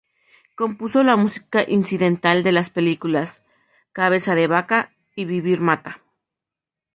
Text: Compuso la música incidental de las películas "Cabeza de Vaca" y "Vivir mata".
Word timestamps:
Compuso 0.55 1.03
la 1.03 1.15
música 1.15 1.63
incidental 1.69 2.41
de 2.41 2.51
las 2.51 2.71
películas 2.71 3.43
"Cabeza 3.93 4.33
de 4.33 4.47
Vaca" 4.47 4.89
y 5.15 5.25
"Vivir 5.25 5.59
mata". 5.59 6.01